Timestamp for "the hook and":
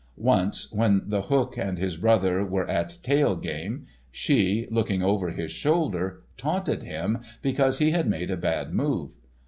1.05-1.77